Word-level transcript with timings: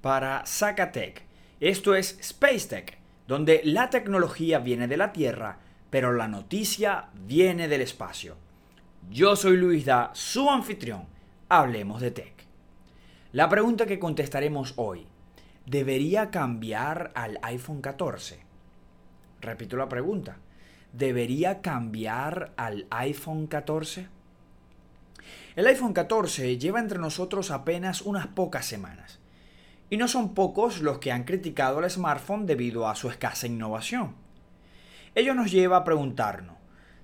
para 0.00 0.44
Zacatec. 0.46 1.22
Esto 1.60 1.94
es 1.94 2.18
Space 2.20 2.68
Tech, 2.68 2.98
donde 3.26 3.60
la 3.64 3.90
tecnología 3.90 4.58
viene 4.58 4.88
de 4.88 4.96
la 4.96 5.12
Tierra, 5.12 5.58
pero 5.90 6.12
la 6.12 6.28
noticia 6.28 7.08
viene 7.26 7.68
del 7.68 7.80
espacio. 7.80 8.36
Yo 9.10 9.36
soy 9.36 9.56
Luis 9.56 9.84
Da, 9.84 10.10
su 10.12 10.50
anfitrión. 10.50 11.04
Hablemos 11.48 12.00
de 12.00 12.10
tech. 12.10 12.34
La 13.32 13.48
pregunta 13.48 13.86
que 13.86 13.98
contestaremos 13.98 14.74
hoy, 14.76 15.06
¿debería 15.64 16.30
cambiar 16.30 17.10
al 17.14 17.38
iPhone 17.42 17.80
14? 17.80 18.38
Repito 19.40 19.76
la 19.76 19.88
pregunta, 19.88 20.36
¿debería 20.92 21.62
cambiar 21.62 22.52
al 22.56 22.86
iPhone 22.90 23.46
14? 23.46 24.08
El 25.56 25.66
iPhone 25.66 25.92
14 25.92 26.58
lleva 26.58 26.80
entre 26.80 26.98
nosotros 26.98 27.50
apenas 27.50 28.02
unas 28.02 28.26
pocas 28.26 28.66
semanas. 28.66 29.18
Y 29.90 29.96
no 29.96 30.08
son 30.08 30.34
pocos 30.34 30.80
los 30.80 30.98
que 30.98 31.12
han 31.12 31.24
criticado 31.24 31.78
el 31.80 31.90
smartphone 31.90 32.46
debido 32.46 32.88
a 32.88 32.94
su 32.94 33.08
escasa 33.08 33.46
innovación. 33.46 34.14
Ello 35.14 35.34
nos 35.34 35.50
lleva 35.50 35.78
a 35.78 35.84
preguntarnos, 35.84 36.58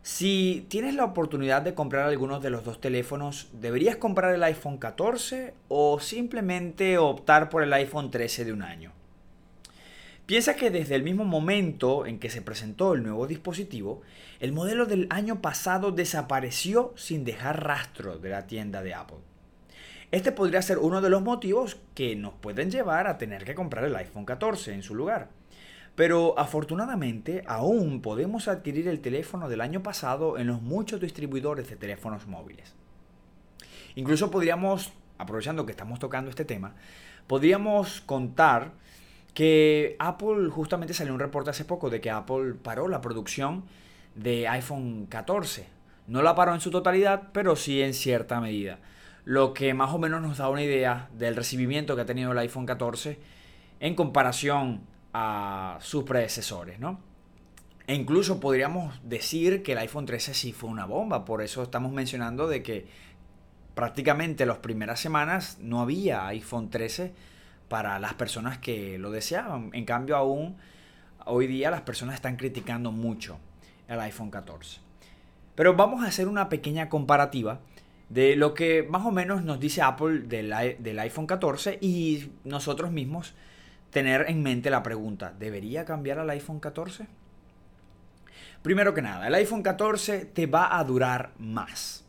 si 0.05 0.67
tienes 0.69 0.95
la 0.95 1.07
oportunidad 1.07 1.63
de 1.63 1.75
comprar 1.75 2.07
algunos 2.07 2.43
de 2.43 2.51
los 2.51 2.63
dos 2.63 2.79
teléfonos, 2.79 3.49
¿deberías 3.55 3.97
comprar 3.97 4.35
el 4.35 4.43
iPhone 4.43 4.77
14 4.77 5.55
o 5.69 5.99
simplemente 5.99 6.99
optar 6.99 7.49
por 7.49 7.63
el 7.63 7.73
iPhone 7.73 8.11
13 8.11 8.45
de 8.45 8.53
un 8.53 8.61
año? 8.61 8.93
Piensa 10.27 10.57
que 10.57 10.71
desde 10.71 10.95
el 10.95 11.03
mismo 11.03 11.25
momento 11.25 12.05
en 12.05 12.19
que 12.19 12.29
se 12.29 12.43
presentó 12.43 12.93
el 12.93 13.03
nuevo 13.03 13.27
dispositivo, 13.27 14.03
el 14.41 14.53
modelo 14.53 14.85
del 14.85 15.07
año 15.09 15.41
pasado 15.41 15.91
desapareció 15.91 16.93
sin 16.97 17.25
dejar 17.25 17.65
rastro 17.65 18.19
de 18.19 18.29
la 18.29 18.47
tienda 18.47 18.83
de 18.83 18.93
Apple. 18.93 19.34
Este 20.15 20.31
podría 20.31 20.63
ser 20.63 20.79
uno 20.79 21.01
de 21.01 21.11
los 21.11 21.23
motivos 21.23 21.77
que 21.97 22.15
nos 22.15 22.35
pueden 22.35 22.71
llevar 22.71 23.09
a 23.09 23.19
tener 23.19 23.45
que 23.45 23.57
comprar 23.57 23.85
el 23.85 23.97
iPhone 23.97 24.25
14 24.25 24.73
en 24.73 24.85
su 24.85 24.95
lugar. 24.95 25.31
Pero 25.97 26.39
afortunadamente 26.39 27.43
aún 27.49 28.01
podemos 28.01 28.47
adquirir 28.47 28.87
el 28.87 29.01
teléfono 29.01 29.49
del 29.49 29.61
año 29.61 29.83
pasado 29.83 30.39
en 30.39 30.47
los 30.47 30.63
muchos 30.63 31.01
distribuidores 31.01 31.69
de 31.69 31.75
teléfonos 31.75 32.29
móviles. 32.29 32.77
Incluso 33.97 34.31
podríamos, 34.31 34.93
aprovechando 35.19 35.67
que 35.67 35.73
estamos 35.73 35.99
tocando 35.99 36.31
este 36.31 36.45
tema, 36.45 36.77
podríamos 37.27 38.01
contar 38.01 38.71
que 39.35 39.97
Apple, 39.99 40.49
justamente 40.49 40.95
salió 40.95 41.13
un 41.13 41.19
reporte 41.19 41.51
hace 41.51 41.65
poco 41.65 41.91
de 41.91 42.01
que 42.01 42.13
Apple 42.13 42.55
paró 42.63 42.87
la 42.87 43.01
producción 43.01 43.65
de 44.15 44.47
iPhone 44.47 45.07
14. 45.07 45.67
No 46.07 46.23
la 46.23 46.37
paró 46.37 46.55
en 46.55 46.61
su 46.61 46.71
totalidad, 46.71 47.31
pero 47.33 47.57
sí 47.57 47.83
en 47.83 47.95
cierta 47.95 48.41
medida. 48.41 48.79
Lo 49.25 49.55
que 49.55 49.73
más 49.75 49.93
o 49.95 49.99
menos 49.99 50.21
nos 50.21 50.39
da 50.39 50.49
una 50.49 50.63
idea 50.63 51.09
del 51.13 51.37
recibimiento 51.37 51.97
que 51.97 52.03
ha 52.03 52.07
tenido 52.07 52.33
el 52.33 52.39
iPhone 52.39 52.67
14 52.67 53.19
en 53.81 53.95
comparación 53.95 54.83
a 55.13 55.79
sus 55.81 56.05
predecesores, 56.05 56.79
¿no? 56.79 57.01
E 57.87 57.95
incluso 57.95 58.41
podríamos 58.41 58.99
decir 59.03 59.63
que 59.63 59.73
el 59.73 59.79
iPhone 59.79 60.07
13 60.07 60.35
sí 60.35 60.53
fue 60.53 60.71
una 60.71 60.87
bomba, 60.87 61.25
por 61.25 61.43
eso 61.43 61.63
estamos 61.63 61.93
mencionando 61.93 62.49
de 62.49 62.63
que 62.63 62.87
prácticamente 63.75 64.47
las 64.47 64.59
primeras 64.59 65.01
semanas 65.01 65.59
no 65.61 65.81
había 65.81 66.27
iPhone 66.29 66.71
13 66.71 67.13
para 67.69 67.99
las 67.99 68.15
personas 68.15 68.59
que 68.59 68.99
lo 68.99 69.11
deseaban. 69.11 69.71
En 69.73 69.85
cambio, 69.85 70.17
aún 70.17 70.57
hoy 71.27 71.47
día 71.47 71.71
las 71.71 71.83
personas 71.83 72.15
están 72.15 72.37
criticando 72.37 72.93
mucho 72.93 73.39
el 73.89 74.01
iPhone 74.01 74.31
14. 74.31 74.81
Pero 75.55 75.75
vamos 75.75 76.05
a 76.05 76.09
hacer 76.09 76.29
una 76.29 76.49
pequeña 76.49 76.89
comparativa 76.89 77.61
de 78.09 78.37
lo 78.37 78.55
que 78.55 78.83
más 78.83 79.05
o 79.07 79.11
menos 79.11 79.45
nos 79.45 79.61
dice 79.61 79.83
Apple 79.83 80.21
del, 80.21 80.53
del 80.79 80.99
iPhone 80.99 81.27
14 81.27 81.79
y 81.81 82.31
nosotros 82.45 82.91
mismos 82.91 83.35
tener 83.91 84.27
en 84.29 84.43
mente 84.43 84.71
la 84.71 84.83
pregunta, 84.83 85.33
¿debería 85.39 85.85
cambiar 85.85 86.19
al 86.19 86.31
iPhone 86.31 86.61
14? 86.61 87.07
Primero 88.63 88.95
que 88.95 89.03
nada, 89.03 89.29
el 89.29 89.35
iPhone 89.35 89.63
14 89.63 90.25
te 90.27 90.47
va 90.47 90.79
a 90.79 90.85
durar 90.85 91.33
más. 91.39 92.05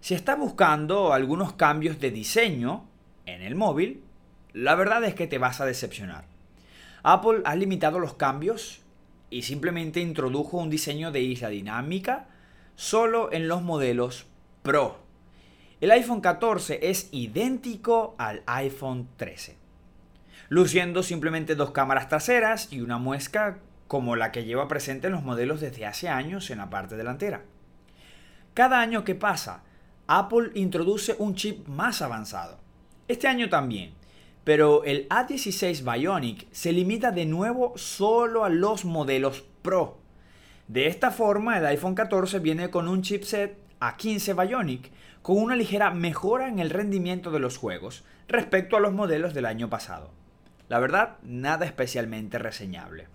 Si 0.00 0.14
estás 0.14 0.38
buscando 0.38 1.12
algunos 1.12 1.54
cambios 1.54 1.98
de 2.00 2.10
diseño 2.10 2.86
en 3.24 3.42
el 3.42 3.54
móvil, 3.54 4.02
la 4.52 4.74
verdad 4.74 5.04
es 5.04 5.14
que 5.14 5.26
te 5.26 5.38
vas 5.38 5.60
a 5.60 5.66
decepcionar. 5.66 6.24
Apple 7.02 7.42
ha 7.44 7.54
limitado 7.54 7.98
los 7.98 8.14
cambios 8.14 8.82
y 9.30 9.42
simplemente 9.42 10.00
introdujo 10.00 10.58
un 10.58 10.70
diseño 10.70 11.12
de 11.12 11.20
isla 11.20 11.48
dinámica 11.48 12.28
solo 12.74 13.32
en 13.32 13.48
los 13.48 13.62
modelos 13.62 14.26
Pro. 14.62 15.05
El 15.78 15.90
iPhone 15.90 16.22
14 16.22 16.88
es 16.88 17.10
idéntico 17.12 18.14
al 18.16 18.42
iPhone 18.46 19.08
13, 19.18 19.58
luciendo 20.48 21.02
simplemente 21.02 21.54
dos 21.54 21.72
cámaras 21.72 22.08
traseras 22.08 22.72
y 22.72 22.80
una 22.80 22.96
muesca 22.96 23.58
como 23.86 24.16
la 24.16 24.32
que 24.32 24.44
lleva 24.44 24.68
presente 24.68 25.08
en 25.08 25.12
los 25.12 25.22
modelos 25.22 25.60
desde 25.60 25.84
hace 25.84 26.08
años 26.08 26.48
en 26.48 26.58
la 26.58 26.70
parte 26.70 26.96
delantera. 26.96 27.42
Cada 28.54 28.80
año 28.80 29.04
que 29.04 29.14
pasa, 29.14 29.64
Apple 30.06 30.50
introduce 30.54 31.14
un 31.18 31.34
chip 31.34 31.68
más 31.68 32.00
avanzado. 32.00 32.58
Este 33.06 33.28
año 33.28 33.50
también, 33.50 33.92
pero 34.44 34.82
el 34.82 35.06
A16 35.10 35.82
Bionic 35.84 36.46
se 36.52 36.72
limita 36.72 37.10
de 37.10 37.26
nuevo 37.26 37.74
solo 37.76 38.46
a 38.46 38.48
los 38.48 38.86
modelos 38.86 39.44
Pro. 39.60 39.98
De 40.68 40.86
esta 40.86 41.10
forma, 41.10 41.58
el 41.58 41.66
iPhone 41.66 41.94
14 41.94 42.38
viene 42.38 42.70
con 42.70 42.88
un 42.88 43.02
chipset 43.02 43.65
A15 43.80 44.46
Bionic 44.46 44.90
con 45.22 45.38
una 45.38 45.56
ligera 45.56 45.90
mejora 45.90 46.48
en 46.48 46.58
el 46.58 46.70
rendimiento 46.70 47.30
de 47.30 47.40
los 47.40 47.58
juegos 47.58 48.04
respecto 48.28 48.76
a 48.76 48.80
los 48.80 48.92
modelos 48.92 49.34
del 49.34 49.46
año 49.46 49.68
pasado. 49.68 50.10
La 50.68 50.78
verdad, 50.78 51.16
nada 51.22 51.66
especialmente 51.66 52.38
reseñable. 52.38 53.08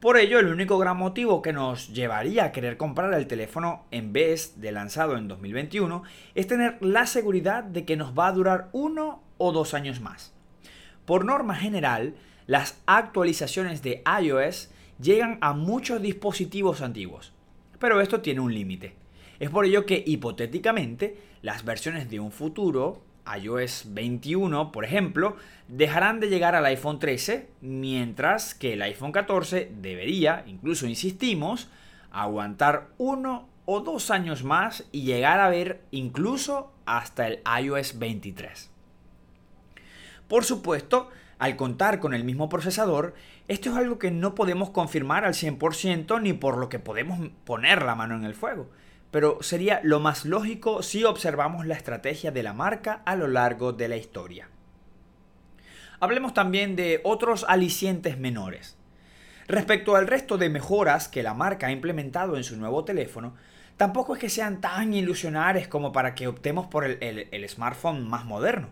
Por 0.00 0.16
ello, 0.16 0.38
el 0.38 0.46
único 0.46 0.78
gran 0.78 0.96
motivo 0.96 1.42
que 1.42 1.52
nos 1.52 1.92
llevaría 1.92 2.44
a 2.44 2.52
querer 2.52 2.76
comprar 2.76 3.12
el 3.14 3.26
teléfono 3.26 3.84
en 3.90 4.12
vez 4.12 4.60
de 4.60 4.70
lanzado 4.70 5.16
en 5.16 5.26
2021 5.26 6.04
es 6.36 6.46
tener 6.46 6.78
la 6.80 7.06
seguridad 7.06 7.64
de 7.64 7.84
que 7.84 7.96
nos 7.96 8.16
va 8.16 8.28
a 8.28 8.32
durar 8.32 8.68
uno 8.72 9.22
o 9.38 9.50
dos 9.50 9.74
años 9.74 10.00
más. 10.00 10.32
Por 11.04 11.24
norma 11.24 11.56
general, 11.56 12.14
las 12.46 12.80
actualizaciones 12.86 13.82
de 13.82 14.02
iOS 14.22 14.70
llegan 15.00 15.38
a 15.40 15.52
muchos 15.52 16.00
dispositivos 16.00 16.80
antiguos, 16.80 17.32
pero 17.80 18.00
esto 18.00 18.20
tiene 18.20 18.40
un 18.40 18.54
límite. 18.54 18.94
Es 19.40 19.50
por 19.50 19.64
ello 19.64 19.86
que 19.86 20.02
hipotéticamente 20.06 21.16
las 21.42 21.64
versiones 21.64 22.10
de 22.10 22.20
un 22.20 22.32
futuro, 22.32 23.02
iOS 23.40 23.86
21 23.88 24.72
por 24.72 24.84
ejemplo, 24.84 25.36
dejarán 25.68 26.20
de 26.20 26.28
llegar 26.28 26.54
al 26.54 26.66
iPhone 26.66 26.98
13, 26.98 27.48
mientras 27.60 28.54
que 28.54 28.72
el 28.72 28.82
iPhone 28.82 29.12
14 29.12 29.70
debería, 29.80 30.44
incluso 30.46 30.86
insistimos, 30.86 31.68
aguantar 32.10 32.88
uno 32.98 33.48
o 33.64 33.80
dos 33.80 34.10
años 34.10 34.44
más 34.44 34.84
y 34.92 35.02
llegar 35.02 35.40
a 35.40 35.50
ver 35.50 35.82
incluso 35.90 36.72
hasta 36.86 37.28
el 37.28 37.40
iOS 37.62 37.98
23. 37.98 38.70
Por 40.26 40.44
supuesto, 40.44 41.10
al 41.38 41.56
contar 41.56 42.00
con 42.00 42.14
el 42.14 42.24
mismo 42.24 42.48
procesador, 42.48 43.14
esto 43.46 43.70
es 43.70 43.76
algo 43.76 43.98
que 43.98 44.10
no 44.10 44.34
podemos 44.34 44.70
confirmar 44.70 45.24
al 45.24 45.34
100% 45.34 46.20
ni 46.20 46.32
por 46.32 46.56
lo 46.56 46.68
que 46.68 46.78
podemos 46.78 47.28
poner 47.44 47.82
la 47.82 47.94
mano 47.94 48.16
en 48.16 48.24
el 48.24 48.34
fuego, 48.34 48.68
pero 49.10 49.38
sería 49.40 49.80
lo 49.82 50.00
más 50.00 50.24
lógico 50.24 50.82
si 50.82 51.04
observamos 51.04 51.66
la 51.66 51.74
estrategia 51.74 52.30
de 52.30 52.42
la 52.42 52.52
marca 52.52 53.02
a 53.06 53.16
lo 53.16 53.28
largo 53.28 53.72
de 53.72 53.88
la 53.88 53.96
historia. 53.96 54.48
Hablemos 56.00 56.34
también 56.34 56.76
de 56.76 57.00
otros 57.04 57.44
alicientes 57.48 58.18
menores. 58.18 58.76
Respecto 59.48 59.96
al 59.96 60.06
resto 60.06 60.36
de 60.38 60.50
mejoras 60.50 61.08
que 61.08 61.22
la 61.22 61.34
marca 61.34 61.68
ha 61.68 61.72
implementado 61.72 62.36
en 62.36 62.44
su 62.44 62.56
nuevo 62.56 62.84
teléfono, 62.84 63.34
tampoco 63.76 64.14
es 64.14 64.20
que 64.20 64.28
sean 64.28 64.60
tan 64.60 64.92
ilusionarios 64.92 65.68
como 65.68 65.90
para 65.90 66.14
que 66.14 66.28
optemos 66.28 66.66
por 66.66 66.84
el 66.84 67.48
smartphone 67.48 68.06
más 68.06 68.24
moderno. 68.24 68.68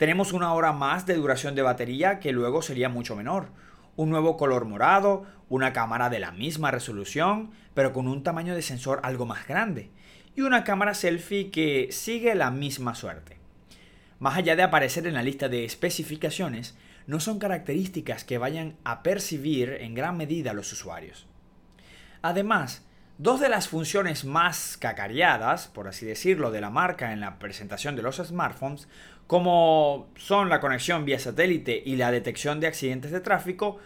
Tenemos 0.00 0.32
una 0.32 0.54
hora 0.54 0.72
más 0.72 1.04
de 1.04 1.14
duración 1.14 1.54
de 1.54 1.60
batería 1.60 2.20
que 2.20 2.32
luego 2.32 2.62
sería 2.62 2.88
mucho 2.88 3.16
menor. 3.16 3.48
Un 4.00 4.08
nuevo 4.08 4.38
color 4.38 4.64
morado, 4.64 5.26
una 5.50 5.74
cámara 5.74 6.08
de 6.08 6.20
la 6.20 6.32
misma 6.32 6.70
resolución, 6.70 7.50
pero 7.74 7.92
con 7.92 8.08
un 8.08 8.22
tamaño 8.22 8.54
de 8.54 8.62
sensor 8.62 9.00
algo 9.02 9.26
más 9.26 9.46
grande. 9.46 9.90
Y 10.34 10.40
una 10.40 10.64
cámara 10.64 10.94
selfie 10.94 11.50
que 11.50 11.88
sigue 11.92 12.34
la 12.34 12.50
misma 12.50 12.94
suerte. 12.94 13.36
Más 14.18 14.38
allá 14.38 14.56
de 14.56 14.62
aparecer 14.62 15.06
en 15.06 15.12
la 15.12 15.22
lista 15.22 15.50
de 15.50 15.66
especificaciones, 15.66 16.78
no 17.06 17.20
son 17.20 17.38
características 17.38 18.24
que 18.24 18.38
vayan 18.38 18.78
a 18.84 19.02
percibir 19.02 19.76
en 19.82 19.94
gran 19.94 20.16
medida 20.16 20.54
los 20.54 20.72
usuarios. 20.72 21.26
Además, 22.22 22.86
Dos 23.22 23.38
de 23.38 23.50
las 23.50 23.68
funciones 23.68 24.24
más 24.24 24.78
cacareadas, 24.78 25.68
por 25.68 25.88
así 25.88 26.06
decirlo, 26.06 26.50
de 26.50 26.62
la 26.62 26.70
marca 26.70 27.12
en 27.12 27.20
la 27.20 27.38
presentación 27.38 27.94
de 27.94 28.00
los 28.00 28.16
smartphones, 28.16 28.88
como 29.26 30.08
son 30.16 30.48
la 30.48 30.58
conexión 30.58 31.04
vía 31.04 31.18
satélite 31.18 31.82
y 31.84 31.96
la 31.96 32.10
detección 32.12 32.60
de 32.60 32.66
accidentes 32.68 33.10
de 33.10 33.20
tráfico, 33.20 33.76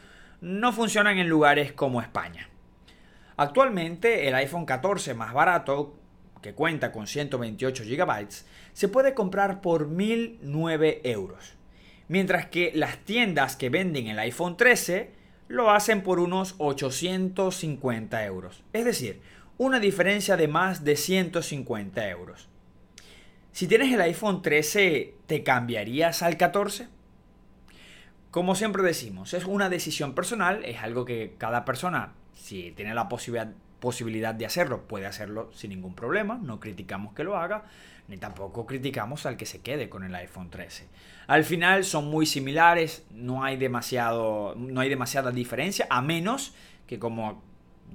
no 0.41 0.73
funcionan 0.73 1.19
en 1.19 1.29
lugares 1.29 1.73
como 1.73 2.01
España. 2.01 2.49
Actualmente 3.37 4.29
el 4.29 4.37
iPhone 4.37 4.67
14 4.67 5.15
más 5.15 5.33
barato, 5.33 5.97
que 6.41 6.55
cuenta 6.55 6.93
con 6.93 7.09
128 7.09 7.83
GB, 7.83 8.29
se 8.73 8.87
puede 8.87 9.15
comprar 9.15 9.61
por 9.61 9.91
1.009 9.91 11.01
euros. 11.03 11.55
mientras 12.07 12.47
que 12.47 12.71
las 12.73 12.99
tiendas 12.99 13.57
que 13.57 13.69
venden 13.69 14.07
el 14.07 14.19
iPhone 14.21 14.57
13 14.57 15.24
lo 15.49 15.71
hacen 15.71 16.03
por 16.03 16.19
unos 16.19 16.55
850 16.59 18.25
euros. 18.25 18.63
Es 18.73 18.85
decir, 18.85 19.21
una 19.57 19.81
diferencia 19.81 20.37
de 20.37 20.49
más 20.49 20.85
de 20.85 20.97
150 20.97 22.09
euros. 22.09 22.49
Si 23.53 23.69
tienes 23.69 23.93
el 23.93 24.01
iPhone 24.01 24.43
13, 24.43 25.15
¿te 25.27 25.45
cambiarías 25.45 26.23
al 26.23 26.37
14? 26.37 26.89
Como 28.31 28.57
siempre 28.57 28.83
decimos, 28.83 29.33
es 29.33 29.45
una 29.45 29.69
decisión 29.69 30.15
personal, 30.15 30.65
es 30.65 30.83
algo 30.83 31.05
que 31.05 31.37
cada 31.39 31.65
persona, 31.65 32.15
si 32.35 32.73
tiene 32.73 32.95
la 32.95 33.09
posibilidad, 33.09 33.53
posibilidad 33.85 34.35
de 34.35 34.47
hacerlo, 34.47 34.89
puede 34.89 35.05
hacerlo 35.05 35.51
sin 35.53 35.69
ningún 35.69 35.95
problema, 35.95 36.39
no 36.43 36.59
criticamos 36.59 37.13
que 37.13 37.23
lo 37.23 37.37
haga, 37.37 37.67
ni 38.09 38.17
tampoco 38.17 38.65
criticamos 38.65 39.27
al 39.27 39.37
que 39.37 39.45
se 39.45 39.61
quede 39.61 39.91
con 39.91 40.05
el 40.05 40.15
iPhone 40.15 40.49
13. 40.49 40.89
Al 41.27 41.45
final 41.45 41.85
son 41.85 42.07
muy 42.07 42.25
similares, 42.25 43.05
no 43.11 43.45
hay, 43.45 43.59
demasiado, 43.59 44.55
no 44.57 44.81
hay 44.81 44.89
demasiada 44.89 45.33
diferencia, 45.33 45.87
a 45.91 46.01
menos 46.01 46.55
que 46.87 46.99
como 46.99 47.43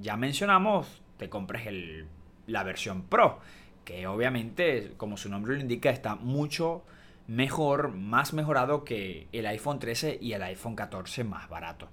ya 0.00 0.16
mencionamos, 0.16 1.02
te 1.16 1.28
compres 1.28 1.66
el, 1.66 2.06
la 2.46 2.62
versión 2.62 3.02
Pro, 3.02 3.40
que 3.84 4.06
obviamente, 4.06 4.92
como 4.96 5.16
su 5.16 5.28
nombre 5.28 5.56
lo 5.56 5.60
indica, 5.60 5.90
está 5.90 6.14
mucho 6.14 6.84
mejor, 7.26 7.92
más 7.92 8.32
mejorado 8.32 8.84
que 8.84 9.26
el 9.32 9.44
iPhone 9.46 9.80
13 9.80 10.18
y 10.20 10.34
el 10.34 10.42
iPhone 10.44 10.76
14 10.76 11.24
más 11.24 11.48
barato. 11.48 11.88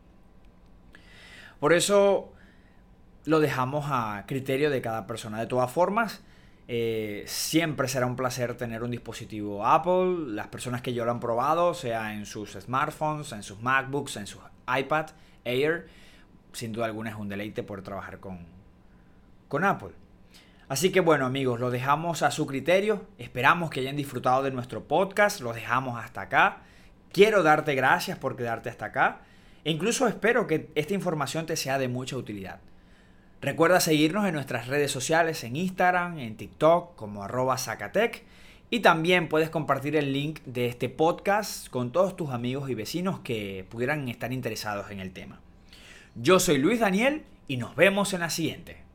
Por 1.60 1.74
eso 1.74 2.34
lo 3.28 3.42
dejamos 3.42 3.88
a 3.90 4.24
criterio 4.26 4.70
de 4.70 4.82
cada 4.82 5.06
persona. 5.06 5.38
De 5.38 5.48
todas 5.48 5.70
formas, 5.70 6.24
eh, 6.70 7.26
siempre 7.28 7.90
será 7.90 8.06
un 8.06 8.16
placer 8.16 8.56
tener 8.56 8.84
un 8.84 8.92
dispositivo 8.92 9.66
Apple. 9.66 10.34
Las 10.34 10.48
personas 10.48 10.82
que 10.82 10.94
yo 10.94 11.04
lo 11.04 11.12
han 11.12 11.20
probado, 11.20 11.74
sea 11.74 12.14
en 12.14 12.26
sus 12.26 12.54
smartphones, 12.54 13.34
en 13.34 13.44
sus 13.44 13.62
MacBooks, 13.62 14.16
en 14.16 14.28
sus 14.28 14.42
iPad 14.66 15.08
Air, 15.44 15.88
sin 16.54 16.72
duda 16.72 16.86
alguna 16.86 17.10
es 17.10 17.18
un 17.18 17.28
deleite 17.28 17.64
poder 17.64 17.84
trabajar 17.84 18.22
con, 18.22 18.40
con 19.50 19.66
Apple. 19.66 19.92
Así 20.70 20.94
que 20.94 21.02
bueno 21.02 21.26
amigos, 21.26 21.60
lo 21.60 21.70
dejamos 21.70 22.24
a 22.24 22.32
su 22.32 22.48
criterio. 22.48 23.08
Esperamos 23.18 23.70
que 23.70 23.82
hayan 23.82 23.98
disfrutado 23.98 24.42
de 24.42 24.52
nuestro 24.52 24.86
podcast. 24.86 25.42
Lo 25.42 25.52
dejamos 25.52 26.02
hasta 26.02 26.22
acá. 26.22 26.60
Quiero 27.12 27.44
darte 27.44 27.76
gracias 27.76 28.18
por 28.18 28.38
quedarte 28.38 28.70
hasta 28.70 28.86
acá. 28.86 29.20
E 29.66 29.72
incluso 29.72 30.08
espero 30.08 30.48
que 30.48 30.72
esta 30.76 30.94
información 30.94 31.46
te 31.46 31.58
sea 31.58 31.78
de 31.78 31.90
mucha 31.90 32.16
utilidad. 32.16 32.62
Recuerda 33.40 33.80
seguirnos 33.80 34.26
en 34.26 34.34
nuestras 34.34 34.68
redes 34.68 34.92
sociales, 34.92 35.44
en 35.44 35.56
Instagram, 35.56 36.18
en 36.18 36.38
TikTok, 36.38 36.96
como 36.96 37.24
arroba 37.24 37.58
Zacatec. 37.58 38.24
Y 38.70 38.80
también 38.80 39.30
puedes 39.30 39.50
compartir 39.50 39.96
el 39.96 40.12
link 40.12 40.40
de 40.46 40.66
este 40.66 40.90
podcast 40.90 41.70
con 41.70 41.92
todos 41.92 42.18
tus 42.18 42.32
amigos 42.32 42.70
y 42.70 42.74
vecinos 42.74 43.20
que 43.20 43.66
pudieran 43.70 44.10
estar 44.10 44.34
interesados 44.34 44.92
en 44.92 45.00
el 45.00 45.14
tema. 45.14 45.40
Yo 46.16 46.40
soy 46.40 46.58
Luis 46.58 46.80
Daniel 46.80 47.24
y 47.48 47.58
nos 47.58 47.76
vemos 47.76 48.14
en 48.14 48.22
la 48.22 48.30
siguiente. 48.30 48.87